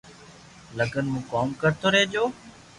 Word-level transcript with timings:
لگن 0.77 1.05
مون 1.11 1.23
ڪوم 1.31 1.47
ڪرتو 1.61 1.87
رھجو 1.95 2.23